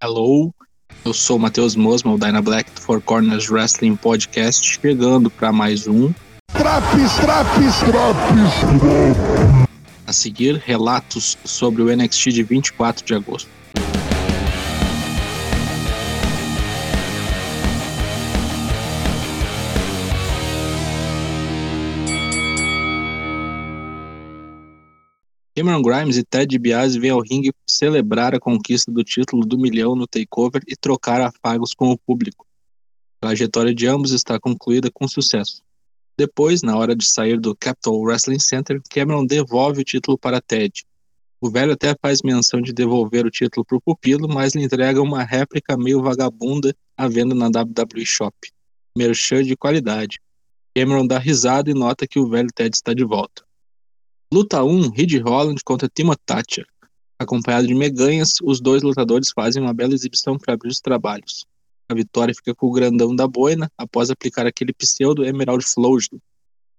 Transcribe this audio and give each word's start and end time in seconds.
Hello, 0.00 0.54
eu 1.04 1.12
sou 1.12 1.38
o 1.38 1.40
Matheus 1.40 1.74
Mosma, 1.74 2.12
o 2.12 2.18
Dyna 2.18 2.40
Black 2.40 2.70
do 2.70 2.80
Four 2.80 3.00
Corners 3.00 3.50
Wrestling 3.50 3.96
Podcast, 3.96 4.64
chegando 4.80 5.28
para 5.28 5.50
mais 5.50 5.88
um. 5.88 6.14
Traps, 6.52 7.16
traps, 7.16 7.78
traps! 7.80 9.58
A 10.06 10.12
seguir, 10.12 10.54
relatos 10.64 11.36
sobre 11.44 11.82
o 11.82 11.96
NXT 11.96 12.28
de 12.28 12.44
24 12.44 13.04
de 13.04 13.12
agosto. 13.12 13.50
Cameron 25.58 25.82
Grimes 25.82 26.16
e 26.16 26.22
Ted 26.22 26.46
DiBiase 26.46 27.00
vêm 27.00 27.10
ao 27.10 27.20
ringue 27.20 27.52
celebrar 27.66 28.32
a 28.32 28.38
conquista 28.38 28.92
do 28.92 29.02
título 29.02 29.44
do 29.44 29.58
milhão 29.58 29.96
no 29.96 30.06
takeover 30.06 30.62
e 30.68 30.76
trocar 30.76 31.20
afagos 31.20 31.74
com 31.74 31.90
o 31.90 31.98
público. 31.98 32.46
A 33.20 33.26
trajetória 33.26 33.74
de 33.74 33.84
ambos 33.88 34.12
está 34.12 34.38
concluída 34.38 34.88
com 34.88 35.08
sucesso. 35.08 35.60
Depois, 36.16 36.62
na 36.62 36.76
hora 36.76 36.94
de 36.94 37.04
sair 37.04 37.40
do 37.40 37.56
Capital 37.56 37.98
Wrestling 37.98 38.38
Center, 38.38 38.80
Cameron 38.88 39.26
devolve 39.26 39.80
o 39.80 39.84
título 39.84 40.16
para 40.16 40.40
Ted. 40.40 40.84
O 41.40 41.50
velho 41.50 41.72
até 41.72 41.92
faz 42.00 42.20
menção 42.22 42.60
de 42.62 42.72
devolver 42.72 43.26
o 43.26 43.30
título 43.30 43.66
para 43.66 43.78
o 43.78 43.80
pupilo, 43.80 44.28
mas 44.28 44.54
lhe 44.54 44.62
entrega 44.62 45.02
uma 45.02 45.24
réplica 45.24 45.76
meio 45.76 46.00
vagabunda 46.00 46.72
à 46.96 47.08
venda 47.08 47.34
na 47.34 47.46
WWE 47.46 48.06
Shop. 48.06 48.32
Merchan 48.96 49.42
de 49.42 49.56
qualidade. 49.56 50.20
Cameron 50.72 51.04
dá 51.04 51.18
risada 51.18 51.68
e 51.68 51.74
nota 51.74 52.06
que 52.06 52.20
o 52.20 52.28
velho 52.28 52.48
Ted 52.54 52.76
está 52.76 52.94
de 52.94 53.02
volta. 53.02 53.47
Luta 54.30 54.62
1, 54.62 54.90
Reed 54.90 55.22
Holland 55.22 55.64
contra 55.64 55.88
Timo 55.88 56.14
Thatcher. 56.14 56.66
Acompanhado 57.18 57.66
de 57.66 57.74
meganhas, 57.74 58.34
os 58.42 58.60
dois 58.60 58.82
lutadores 58.82 59.30
fazem 59.34 59.62
uma 59.62 59.72
bela 59.72 59.94
exibição 59.94 60.36
para 60.36 60.52
abrir 60.52 60.68
os 60.68 60.80
trabalhos. 60.80 61.46
A 61.88 61.94
vitória 61.94 62.34
fica 62.34 62.54
com 62.54 62.66
o 62.66 62.70
grandão 62.70 63.16
da 63.16 63.26
boina 63.26 63.72
após 63.78 64.10
aplicar 64.10 64.46
aquele 64.46 64.74
pseudo 64.74 65.24
Emerald 65.24 65.64
Flowsdo. 65.64 66.20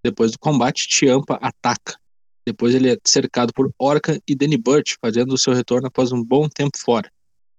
Depois 0.04 0.32
do 0.32 0.38
combate, 0.38 0.88
Ciampa 0.92 1.40
ataca. 1.42 1.98
Depois 2.46 2.76
ele 2.76 2.92
é 2.92 2.98
cercado 3.04 3.52
por 3.52 3.74
Orca 3.80 4.22
e 4.28 4.36
Danny 4.36 4.56
Burch, 4.56 4.98
fazendo 5.02 5.34
o 5.34 5.38
seu 5.38 5.52
retorno 5.52 5.88
após 5.88 6.12
um 6.12 6.24
bom 6.24 6.48
tempo 6.48 6.78
fora. 6.78 7.12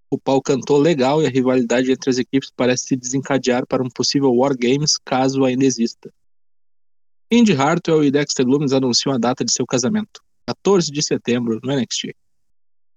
O 0.08 0.16
pau 0.16 0.41
cantou 0.41 0.78
legal 0.78 1.20
e 1.20 1.27
a 1.27 1.30
rivalidade 1.30 1.91
entre 1.91 2.11
as 2.11 2.18
equipes 2.18 2.52
parece 2.55 2.84
se 2.84 2.96
desencadear 2.96 3.66
para 3.66 3.83
um 3.83 3.91
possível 3.91 4.33
War 4.33 4.56
Games, 4.56 4.96
caso 5.05 5.44
ainda 5.44 5.64
exista. 5.64 6.12
Indy 7.33 7.53
Hartwell 7.53 8.03
e 8.03 8.11
Dexter 8.11 8.45
Lumis 8.45 8.73
anunciam 8.73 9.14
a 9.14 9.19
data 9.19 9.45
de 9.45 9.53
seu 9.53 9.64
casamento, 9.64 10.20
14 10.48 10.91
de 10.91 11.00
setembro, 11.00 11.61
no 11.62 11.73
NXT. 11.73 12.12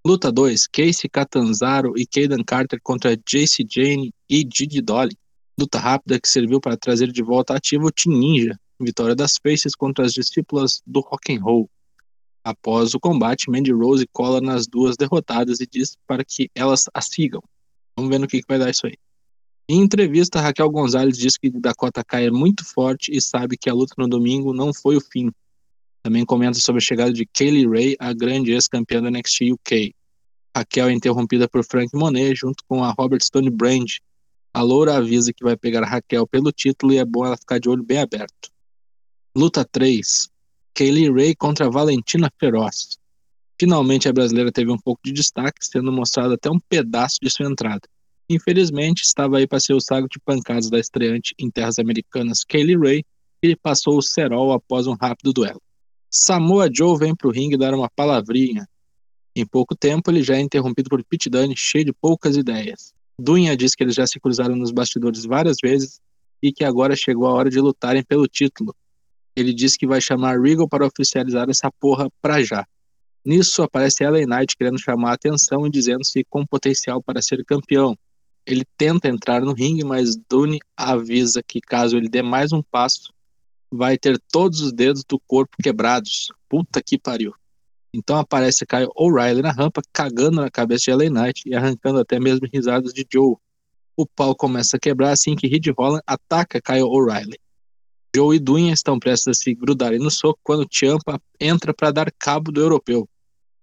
Luta 0.04 0.32
2, 0.32 0.66
Casey 0.66 1.08
Catanzaro 1.08 1.94
e 1.96 2.04
Kaden 2.08 2.44
Carter 2.44 2.80
contra 2.82 3.16
JC 3.16 3.64
Jane 3.70 4.12
e 4.28 4.44
Didi 4.44 4.82
Dolly. 4.82 5.16
Luta 5.56 5.78
rápida 5.78 6.20
que 6.20 6.28
serviu 6.28 6.60
para 6.60 6.76
trazer 6.76 7.12
de 7.12 7.22
volta 7.22 7.54
ativo 7.54 7.86
o 7.86 7.92
Team 7.92 8.18
Ninja, 8.18 8.60
vitória 8.82 9.16
das 9.16 9.38
Faces 9.38 9.76
contra 9.76 10.04
as 10.04 10.14
discípulas 10.14 10.82
do 10.84 11.02
Rock 11.02 11.32
and 11.32 11.44
Roll. 11.44 11.70
Após 12.44 12.96
o 12.96 13.00
combate, 13.00 13.52
Mandy 13.52 13.72
Rose 13.72 14.08
cola 14.12 14.42
nas 14.42 14.66
duas 14.66 14.98
derrotadas 14.98 15.60
e 15.60 15.68
diz 15.68 15.96
para 16.08 16.26
que 16.26 16.50
elas 16.56 16.86
a 16.92 17.02
sigam. 17.02 17.44
Vamos 17.96 18.10
ver 18.10 18.18
no 18.18 18.28
que, 18.28 18.42
que 18.42 18.48
vai 18.48 18.58
dar 18.58 18.72
isso 18.72 18.88
aí. 18.88 18.98
Em 19.68 19.82
entrevista, 19.82 20.42
Raquel 20.42 20.70
Gonzalez 20.70 21.18
diz 21.18 21.38
que 21.38 21.50
Dakota 21.50 22.04
Kai 22.04 22.28
é 22.28 22.32
muito 22.32 22.66
forte 22.66 23.16
e 23.16 23.22
sabe 23.22 23.58
que 23.58 23.70
a 23.70 23.74
luta 23.74 23.96
no 23.98 24.08
domingo 24.08 24.54
não 24.54 24.74
foi 24.74 24.98
o 24.98 25.02
fim. 25.02 25.32
Também 26.04 26.26
comenta 26.26 26.60
sobre 26.60 26.80
a 26.80 26.86
chegada 26.86 27.14
de 27.14 27.26
Kaylee 27.26 27.68
Ray, 27.68 27.96
a 27.98 28.12
grande 28.12 28.52
ex-campeã 28.52 29.02
do 29.02 29.10
NXT 29.10 29.54
UK. 29.54 29.96
Raquel 30.56 30.90
é 30.90 30.94
interrompida 30.94 31.48
por 31.48 31.64
Frank 31.64 31.96
Monet 31.96 32.36
junto 32.36 32.62
com 32.68 32.84
a 32.84 32.92
Robert 32.92 33.24
Stone 33.24 33.50
Brand. 33.50 33.90
A 34.54 34.62
Loura 34.62 34.98
avisa 34.98 35.32
que 35.32 35.44
vai 35.44 35.56
pegar 35.56 35.86
Raquel 35.86 36.28
pelo 36.28 36.52
título 36.52 36.92
e 36.92 36.98
é 36.98 37.06
bom 37.06 37.26
ela 37.26 37.38
ficar 37.38 37.58
de 37.58 37.70
olho 37.70 37.84
bem 37.84 38.00
aberto. 38.00 38.52
Luta 39.36 39.64
3. 39.64 40.30
Kaylee 40.76 41.10
Ray 41.10 41.36
contra 41.36 41.70
Valentina 41.70 42.30
Feroz. 42.38 42.98
Finalmente 43.58 44.10
a 44.10 44.14
brasileira 44.14 44.52
teve 44.52 44.72
um 44.72 44.78
pouco 44.78 45.02
de 45.06 45.14
destaque, 45.14 45.66
sendo 45.66 45.92
mostrado 45.92 46.34
até 46.34 46.52
um 46.52 46.60
pedaço 46.60 47.18
de 47.22 47.30
sua 47.30 47.50
entrada. 47.50 47.88
Infelizmente, 48.30 49.04
estava 49.04 49.38
aí 49.38 49.48
para 49.48 49.60
ser 49.60 49.74
o 49.74 49.82
saco 49.82 50.08
de 50.10 50.20
pancadas 50.20 50.70
da 50.70 50.80
estreante 50.80 51.34
em 51.38 51.50
terras 51.50 51.78
americanas 51.78 52.44
Kaylee 52.44 52.78
Ray, 52.78 53.06
e 53.44 53.56
passou 53.56 53.98
o 53.98 54.02
cerol 54.02 54.54
após 54.54 54.88
um 54.88 54.94
rápido 54.94 55.34
duelo. 55.34 55.62
Samoa 56.10 56.70
Joe 56.74 56.98
vem 56.98 57.14
para 57.14 57.28
o 57.28 57.32
ringue 57.32 57.58
dar 57.58 57.74
uma 57.74 57.90
palavrinha. 57.90 58.66
Em 59.36 59.46
pouco 59.46 59.76
tempo, 59.76 60.10
ele 60.10 60.24
já 60.24 60.36
é 60.38 60.40
interrompido 60.40 60.90
por 60.90 61.04
Pete 61.04 61.30
Dunne, 61.30 61.58
cheio 61.58 61.84
de 61.84 61.92
poucas 61.92 62.38
ideias. 62.38 62.94
Dunha 63.20 63.58
diz 63.58 63.76
que 63.76 63.84
eles 63.84 63.96
já 63.96 64.08
se 64.08 64.20
cruzaram 64.20 64.56
nos 64.56 64.72
bastidores 64.72 65.26
várias 65.26 65.58
vezes 65.62 66.00
e 66.42 66.54
que 66.54 66.64
agora 66.64 66.96
chegou 66.96 67.28
a 67.28 67.34
hora 67.34 67.50
de 67.50 67.60
lutarem 67.60 68.04
pelo 68.04 68.28
título. 68.28 68.76
Ele 69.36 69.54
diz 69.54 69.76
que 69.76 69.88
vai 69.88 70.00
chamar 70.00 70.40
Regal 70.40 70.68
para 70.68 70.86
oficializar 70.86 71.50
essa 71.50 71.72
porra 71.72 72.10
pra 72.22 72.44
já. 72.44 72.66
Nisso 73.26 73.64
aparece 73.64 74.04
Ellen 74.04 74.28
Knight 74.28 74.56
querendo 74.56 74.80
chamar 74.80 75.12
a 75.12 75.14
atenção 75.14 75.66
e 75.66 75.70
dizendo-se 75.70 76.24
com 76.30 76.46
potencial 76.46 77.02
para 77.02 77.22
ser 77.22 77.44
campeão, 77.46 77.98
ele 78.46 78.66
tenta 78.78 79.08
entrar 79.08 79.42
no 79.42 79.54
ringue, 79.54 79.84
mas 79.84 80.16
Dune 80.30 80.60
avisa 80.76 81.42
que 81.42 81.62
caso 81.62 81.98
ele 81.98 82.10
dê 82.10 82.22
mais 82.22 82.52
um 82.52 82.62
passo, 82.62 83.14
vai 83.72 83.98
ter 83.98 84.20
todos 84.32 84.62
os 84.62 84.74
dedos 84.74 85.04
do 85.08 85.20
corpo 85.20 85.58
quebrados. 85.62 86.28
Puta 86.50 86.82
que 86.82 86.98
pariu. 86.98 87.34
Então 87.94 88.18
aparece 88.18 88.66
Kyle 88.66 88.90
O'Reilly 88.96 89.42
na 89.42 89.52
rampa, 89.52 89.82
cagando 89.92 90.42
na 90.42 90.50
cabeça 90.50 90.86
de 90.86 90.92
Ellen 90.92 91.10
Knight 91.10 91.44
e 91.46 91.56
arrancando 91.56 92.00
até 92.00 92.20
mesmo 92.20 92.48
risadas 92.52 92.94
de 92.94 93.06
Joe. 93.12 93.36
O 93.96 94.06
pau 94.06 94.36
começa 94.36 94.78
a 94.78 94.80
quebrar 94.80 95.12
assim 95.12 95.36
que 95.36 95.48
Reed 95.48 95.68
Holland 95.78 96.04
ataca 96.06 96.60
Kyle 96.60 96.84
O'Reilly. 96.84 97.40
Joe 98.16 98.36
e 98.36 98.40
Dunha 98.40 98.74
estão 98.74 99.00
prestes 99.00 99.28
a 99.28 99.34
se 99.34 99.54
grudarem 99.56 100.00
no 100.00 100.12
soco 100.12 100.40
quando 100.44 100.68
Ciampa 100.72 101.20
entra 101.40 101.74
para 101.74 101.92
dar 101.92 102.12
cabo 102.12 102.52
do 102.52 102.62
europeu. 102.62 103.08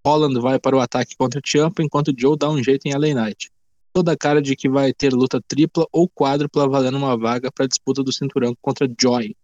Holland 0.04 0.41
vai 0.41 0.58
para 0.58 0.76
o 0.76 0.80
ataque 0.80 1.16
contra 1.16 1.41
Ciampa 1.44 1.82
enquanto 1.82 2.14
Joe 2.16 2.36
dá 2.36 2.48
um 2.48 2.62
jeito 2.62 2.86
em 2.86 2.92
Ellen 2.92 3.14
Knight 3.14 3.50
toda 3.92 4.12
a 4.12 4.16
cara 4.16 4.40
de 4.40 4.54
que 4.56 4.68
vai 4.68 4.92
ter 4.92 5.12
luta 5.12 5.40
tripla 5.46 5.86
ou 5.92 6.08
quádrupla 6.08 6.68
valendo 6.68 6.96
uma 6.98 7.16
vaga 7.16 7.50
para 7.50 7.64
a 7.64 7.68
disputa 7.68 8.02
do 8.02 8.12
cinturão 8.12 8.54
contra 8.60 8.88
Joy. 9.00 9.34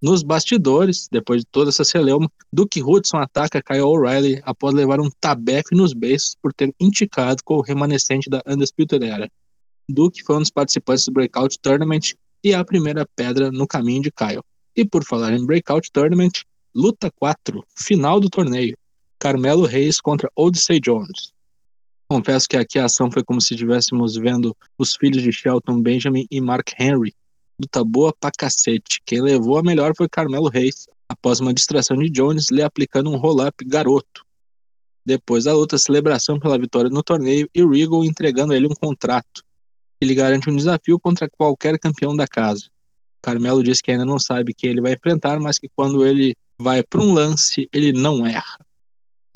Nos 0.00 0.22
bastidores, 0.22 1.08
depois 1.10 1.40
de 1.40 1.46
toda 1.50 1.70
essa 1.70 1.82
celeuma, 1.82 2.30
Duke 2.52 2.82
Hudson 2.82 3.16
ataca 3.16 3.62
Kyle 3.62 3.80
O'Reilly 3.80 4.42
após 4.44 4.74
levar 4.74 5.00
um 5.00 5.10
tabefe 5.20 5.74
nos 5.74 5.94
beiços 5.94 6.36
por 6.40 6.52
ter 6.52 6.74
indicado 6.78 7.42
com 7.42 7.54
o 7.54 7.62
remanescente 7.62 8.28
da 8.28 8.42
Undisputed 8.46 9.02
Era. 9.04 9.30
Duke 9.88 10.22
foi 10.22 10.36
um 10.36 10.40
dos 10.40 10.50
participantes 10.50 11.06
do 11.06 11.12
Breakout 11.12 11.58
Tournament 11.60 12.14
e 12.44 12.52
a 12.52 12.64
primeira 12.64 13.06
pedra 13.16 13.50
no 13.50 13.66
caminho 13.66 14.02
de 14.02 14.12
Kyle. 14.12 14.42
E 14.76 14.84
por 14.84 15.02
falar 15.02 15.32
em 15.32 15.46
Breakout 15.46 15.90
Tournament, 15.90 16.42
luta 16.74 17.10
4, 17.18 17.64
final 17.74 18.20
do 18.20 18.28
torneio. 18.28 18.76
Carmelo 19.18 19.64
Reis 19.64 19.98
contra 19.98 20.30
Odyssey 20.36 20.78
Jones. 20.78 21.32
Confesso 22.08 22.48
que 22.48 22.56
aqui 22.56 22.78
a 22.78 22.84
ação 22.84 23.10
foi 23.10 23.24
como 23.24 23.40
se 23.40 23.54
estivéssemos 23.54 24.14
vendo 24.16 24.56
os 24.78 24.94
filhos 24.94 25.22
de 25.22 25.32
Shelton 25.32 25.82
Benjamin 25.82 26.24
e 26.30 26.40
Mark 26.40 26.70
Henry. 26.78 27.12
Luta 27.60 27.82
boa 27.82 28.12
pra 28.12 28.30
cacete. 28.30 29.00
Quem 29.04 29.20
levou 29.20 29.58
a 29.58 29.62
melhor 29.62 29.92
foi 29.96 30.08
Carmelo 30.08 30.48
Reis, 30.48 30.86
após 31.08 31.40
uma 31.40 31.52
distração 31.52 31.96
de 31.96 32.08
Jones 32.08 32.50
lhe 32.50 32.62
aplicando 32.62 33.10
um 33.10 33.16
roll-up 33.16 33.64
garoto. 33.64 34.24
Depois 35.04 35.44
da 35.44 35.54
luta, 35.54 35.78
celebração 35.78 36.38
pela 36.38 36.58
vitória 36.58 36.90
no 36.90 37.02
torneio 37.02 37.48
e 37.54 37.64
Regal 37.64 38.04
entregando 38.04 38.52
a 38.52 38.56
ele 38.56 38.66
um 38.66 38.74
contrato. 38.74 39.42
Ele 40.00 40.14
garante 40.14 40.50
um 40.50 40.56
desafio 40.56 41.00
contra 41.00 41.28
qualquer 41.28 41.78
campeão 41.78 42.14
da 42.14 42.26
casa. 42.26 42.68
Carmelo 43.22 43.62
diz 43.62 43.80
que 43.80 43.90
ainda 43.90 44.04
não 44.04 44.18
sabe 44.18 44.54
quem 44.54 44.70
ele 44.70 44.80
vai 44.80 44.92
enfrentar, 44.92 45.40
mas 45.40 45.58
que 45.58 45.68
quando 45.74 46.06
ele 46.06 46.36
vai 46.58 46.82
para 46.82 47.00
um 47.00 47.12
lance, 47.12 47.68
ele 47.72 47.92
não 47.92 48.26
erra. 48.26 48.65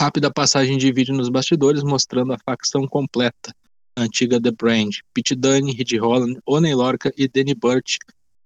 Rápida 0.01 0.33
passagem 0.33 0.79
de 0.79 0.91
vídeo 0.91 1.15
nos 1.15 1.29
bastidores 1.29 1.83
mostrando 1.83 2.33
a 2.33 2.39
facção 2.39 2.89
completa. 2.89 3.55
A 3.95 4.05
antiga 4.05 4.41
The 4.41 4.51
Brand, 4.51 4.95
Pete 5.13 5.35
Dunne, 5.35 5.73
Reed 5.73 5.93
Holland, 6.01 6.41
Oney 6.47 6.75
Lorca 6.75 7.13
e 7.19 7.29
Danny 7.29 7.55
Burch 7.55 7.99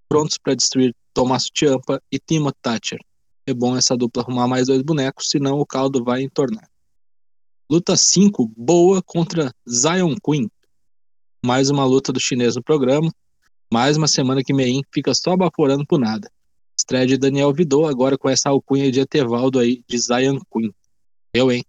prontos 0.08 0.36
para 0.36 0.56
destruir 0.56 0.92
Tommaso 1.14 1.50
Ciampa 1.56 2.02
e 2.10 2.18
Timo 2.18 2.50
Thatcher. 2.60 2.98
É 3.46 3.54
bom 3.54 3.76
essa 3.76 3.96
dupla 3.96 4.24
arrumar 4.24 4.48
mais 4.48 4.66
dois 4.66 4.82
bonecos, 4.82 5.30
senão 5.30 5.60
o 5.60 5.64
caldo 5.64 6.02
vai 6.02 6.22
entornar. 6.22 6.68
Luta 7.70 7.96
5, 7.96 8.50
boa 8.56 9.00
contra 9.00 9.54
Zion 9.64 10.16
Queen. 10.28 10.50
Mais 11.46 11.70
uma 11.70 11.84
luta 11.84 12.12
do 12.12 12.18
chinês 12.18 12.56
no 12.56 12.64
programa. 12.64 13.14
Mais 13.72 13.96
uma 13.96 14.08
semana 14.08 14.42
que 14.42 14.52
Mein 14.52 14.82
fica 14.92 15.14
só 15.14 15.36
baforando 15.36 15.86
por 15.86 16.00
nada. 16.00 16.28
Estreia 16.76 17.06
de 17.06 17.16
Daniel 17.16 17.52
Vidot 17.52 17.88
agora 17.88 18.18
com 18.18 18.28
essa 18.28 18.48
alcunha 18.48 18.90
de 18.90 18.98
Etevaldo 18.98 19.60
aí 19.60 19.84
de 19.86 19.98
Zion 19.98 20.40
Queen. 20.52 20.74
Eu, 21.34 21.50
hein? 21.50 21.64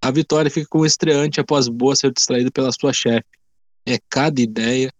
A 0.00 0.10
vitória 0.10 0.50
fica 0.50 0.66
com 0.66 0.78
o 0.78 0.86
estreante 0.86 1.38
após 1.38 1.68
Boa 1.68 1.94
ser 1.94 2.10
distraído 2.10 2.50
pela 2.50 2.72
sua 2.72 2.90
chefe. 2.90 3.26
É 3.86 3.98
cada 4.08 4.40
ideia. 4.40 4.90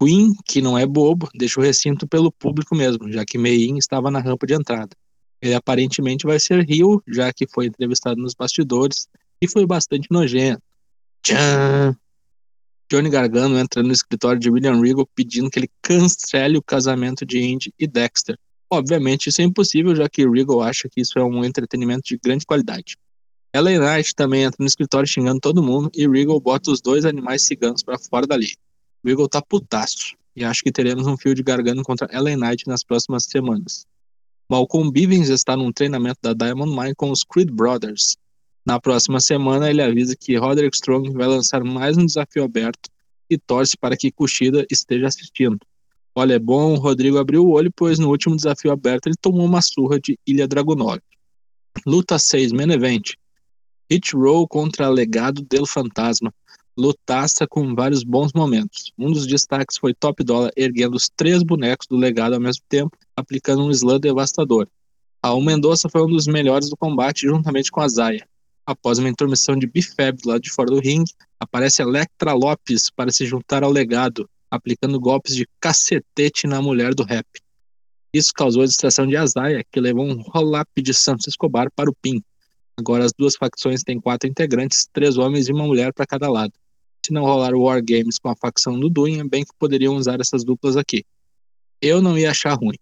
Queen, 0.00 0.34
que 0.46 0.62
não 0.62 0.78
é 0.78 0.86
bobo, 0.86 1.28
deixa 1.34 1.60
o 1.60 1.62
recinto 1.62 2.08
pelo 2.08 2.32
público 2.32 2.74
mesmo, 2.74 3.12
já 3.12 3.24
que 3.24 3.36
Mein 3.36 3.76
estava 3.76 4.10
na 4.10 4.18
rampa 4.18 4.46
de 4.46 4.54
entrada. 4.54 4.96
Ele 5.40 5.54
aparentemente 5.54 6.26
vai 6.26 6.40
ser 6.40 6.64
Rio, 6.64 7.02
já 7.06 7.32
que 7.32 7.46
foi 7.46 7.66
entrevistado 7.66 8.20
nos 8.20 8.34
bastidores 8.34 9.06
e 9.40 9.46
foi 9.46 9.66
bastante 9.66 10.08
nojento. 10.10 10.62
Tchan! 11.22 11.94
Johnny 12.90 13.10
Gargano 13.10 13.58
entra 13.58 13.82
no 13.82 13.92
escritório 13.92 14.40
de 14.40 14.50
William 14.50 14.80
Regal 14.80 15.06
pedindo 15.14 15.50
que 15.50 15.58
ele 15.58 15.70
cancele 15.82 16.56
o 16.56 16.62
casamento 16.62 17.26
de 17.26 17.40
Indy 17.40 17.74
e 17.78 17.86
Dexter. 17.86 18.38
Obviamente 18.72 19.28
isso 19.28 19.42
é 19.42 19.44
impossível, 19.44 19.94
já 19.94 20.08
que 20.08 20.26
Regal 20.26 20.62
acha 20.62 20.88
que 20.88 21.02
isso 21.02 21.18
é 21.18 21.22
um 21.22 21.44
entretenimento 21.44 22.04
de 22.06 22.16
grande 22.16 22.46
qualidade. 22.46 22.96
LA 23.54 23.72
Knight 23.78 24.14
também 24.14 24.44
entra 24.44 24.56
no 24.58 24.66
escritório 24.66 25.06
xingando 25.06 25.40
todo 25.40 25.62
mundo 25.62 25.90
e 25.94 26.08
Regal 26.08 26.40
bota 26.40 26.70
os 26.70 26.80
dois 26.80 27.04
animais 27.04 27.42
ciganos 27.42 27.82
para 27.82 27.98
fora 27.98 28.26
dali. 28.26 28.54
Regal 29.04 29.28
tá 29.28 29.42
putaço 29.42 30.16
e 30.34 30.42
acho 30.42 30.62
que 30.62 30.72
teremos 30.72 31.06
um 31.06 31.18
fio 31.18 31.34
de 31.34 31.42
Gargano 31.42 31.82
contra 31.82 32.08
LA 32.18 32.34
Knight 32.34 32.66
nas 32.66 32.82
próximas 32.82 33.24
semanas. 33.24 33.84
Malcolm 34.48 34.90
Bivens 34.90 35.28
está 35.28 35.54
num 35.54 35.70
treinamento 35.70 36.20
da 36.22 36.32
Diamond 36.32 36.74
Mine 36.74 36.94
com 36.94 37.10
os 37.10 37.22
Creed 37.22 37.50
Brothers. 37.50 38.16
Na 38.64 38.80
próxima 38.80 39.20
semana, 39.20 39.68
ele 39.68 39.82
avisa 39.82 40.16
que 40.16 40.34
Roderick 40.38 40.76
Strong 40.76 41.10
vai 41.12 41.26
lançar 41.26 41.62
mais 41.62 41.98
um 41.98 42.06
desafio 42.06 42.42
aberto 42.42 42.88
e 43.28 43.36
torce 43.36 43.76
para 43.76 43.98
que 43.98 44.10
Kushida 44.10 44.66
esteja 44.70 45.08
assistindo. 45.08 45.58
Olha, 46.14 46.34
é 46.34 46.38
bom 46.38 46.74
o 46.74 46.78
Rodrigo 46.78 47.18
abrir 47.18 47.38
o 47.38 47.48
olho, 47.48 47.72
pois 47.74 47.98
no 47.98 48.10
último 48.10 48.36
desafio 48.36 48.70
aberto 48.70 49.06
ele 49.06 49.16
tomou 49.20 49.46
uma 49.46 49.62
surra 49.62 49.98
de 49.98 50.18
Ilha 50.26 50.46
Dragunov. 50.46 51.00
Luta 51.86 52.18
6, 52.18 52.52
Main 52.52 52.70
Event. 52.70 53.14
Hit 53.90 54.14
Row 54.14 54.46
contra 54.46 54.90
Legado 54.90 55.42
del 55.42 55.64
Fantasma. 55.64 56.32
Lutaça 56.76 57.46
com 57.46 57.74
vários 57.74 58.02
bons 58.02 58.32
momentos. 58.34 58.92
Um 58.98 59.10
dos 59.10 59.26
destaques 59.26 59.78
foi 59.78 59.94
Top 59.94 60.22
Dollar 60.22 60.50
erguendo 60.56 60.96
os 60.96 61.08
três 61.08 61.42
bonecos 61.42 61.86
do 61.86 61.96
legado 61.96 62.34
ao 62.34 62.40
mesmo 62.40 62.62
tempo, 62.68 62.96
aplicando 63.16 63.62
um 63.62 63.70
slam 63.70 63.98
devastador. 63.98 64.68
Al 65.22 65.40
Mendonça 65.40 65.88
foi 65.88 66.02
um 66.02 66.10
dos 66.10 66.26
melhores 66.26 66.68
do 66.68 66.76
combate, 66.76 67.26
juntamente 67.26 67.70
com 67.70 67.80
a 67.80 67.88
Zaya. 67.88 68.26
Após 68.66 68.98
uma 68.98 69.08
intermissão 69.08 69.56
de 69.56 69.66
Bifab 69.66 70.20
do 70.22 70.28
lado 70.28 70.42
de 70.42 70.50
fora 70.50 70.70
do 70.70 70.78
ringue, 70.78 71.12
aparece 71.38 71.82
Electra 71.82 72.32
Lopes 72.32 72.90
para 72.90 73.10
se 73.10 73.26
juntar 73.26 73.64
ao 73.64 73.70
legado, 73.70 74.28
aplicando 74.52 75.00
golpes 75.00 75.34
de 75.34 75.48
cacetete 75.60 76.46
na 76.46 76.60
mulher 76.60 76.94
do 76.94 77.02
rap. 77.02 77.26
Isso 78.12 78.32
causou 78.34 78.62
a 78.62 78.66
distração 78.66 79.06
de 79.06 79.16
Azaya, 79.16 79.64
que 79.70 79.80
levou 79.80 80.04
um 80.04 80.20
roll-up 80.20 80.70
de 80.82 80.92
Santos 80.92 81.26
Escobar 81.26 81.70
para 81.74 81.90
o 81.90 81.94
pin. 81.94 82.22
Agora 82.76 83.04
as 83.04 83.12
duas 83.16 83.36
facções 83.36 83.82
têm 83.82 84.00
quatro 84.00 84.28
integrantes, 84.28 84.86
três 84.92 85.16
homens 85.16 85.48
e 85.48 85.52
uma 85.52 85.64
mulher 85.64 85.92
para 85.92 86.06
cada 86.06 86.30
lado. 86.30 86.52
Se 87.04 87.12
não 87.12 87.22
rolar 87.22 87.54
War 87.54 87.82
Games 87.82 88.18
com 88.18 88.28
a 88.28 88.36
facção 88.36 88.78
do 88.78 89.08
é 89.08 89.24
bem 89.24 89.44
que 89.44 89.54
poderiam 89.58 89.96
usar 89.96 90.20
essas 90.20 90.44
duplas 90.44 90.76
aqui. 90.76 91.04
Eu 91.80 92.02
não 92.02 92.18
ia 92.18 92.30
achar 92.30 92.54
ruim. 92.54 92.76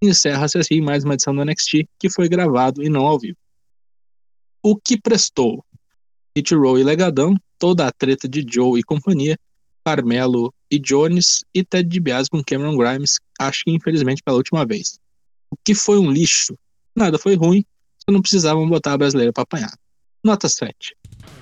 Encerra-se 0.00 0.58
assim 0.58 0.80
mais 0.80 1.04
uma 1.04 1.14
edição 1.14 1.34
do 1.34 1.44
NXT, 1.44 1.88
que 1.98 2.08
foi 2.08 2.28
gravado 2.28 2.82
e 2.82 2.88
não 2.88 3.04
ao 3.04 3.18
vivo 3.18 3.36
o 4.68 4.74
que 4.74 5.00
prestou. 5.00 5.64
Hit 6.36 6.52
Row 6.52 6.76
e 6.76 6.82
Legadão, 6.82 7.36
toda 7.56 7.86
a 7.86 7.92
treta 7.92 8.28
de 8.28 8.44
Joe 8.48 8.80
e 8.80 8.82
companhia, 8.82 9.38
Carmelo 9.84 10.52
e 10.70 10.78
Jones 10.78 11.44
e 11.54 11.64
Ted 11.64 11.88
DiBiase 11.88 12.30
com 12.30 12.42
Cameron 12.42 12.76
Grimes, 12.76 13.18
acho 13.38 13.64
que 13.64 13.70
infelizmente 13.70 14.22
pela 14.22 14.36
última 14.36 14.64
vez. 14.64 14.98
O 15.50 15.56
que 15.64 15.74
foi 15.74 15.98
um 15.98 16.10
lixo? 16.10 16.56
Nada 16.94 17.18
foi 17.18 17.36
ruim, 17.36 17.64
só 17.98 18.12
não 18.12 18.20
precisavam 18.22 18.68
botar 18.68 18.92
a 18.92 18.98
brasileira 18.98 19.32
para 19.32 19.42
apanhar. 19.42 19.72
Nota 20.24 20.48
7. 20.48 20.96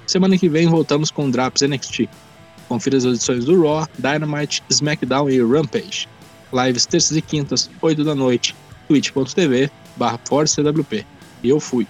Semana 0.06 0.37
que 0.37 0.49
vem 0.49 0.69
voltamos 0.69 1.11
com 1.11 1.31
Draps 1.31 1.62
NXT. 1.62 2.09
Confira 2.69 2.97
as 2.97 3.05
edições 3.05 3.44
do 3.44 3.62
Raw, 3.62 3.87
Dynamite, 3.99 4.62
SmackDown 4.69 5.31
e 5.31 5.43
Rampage. 5.43 6.09
Lives 6.53 6.87
terças 6.87 7.17
e 7.17 7.23
quintas, 7.23 7.70
8 7.81 8.05
da 8.05 8.15
noite, 8.15 8.55
twitch.tv 8.88 9.70
barra 9.97 10.20
E 11.43 11.49
eu 11.49 11.61
fui. 11.61 11.87